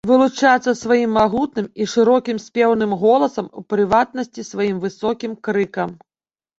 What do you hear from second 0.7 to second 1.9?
сваім магутным і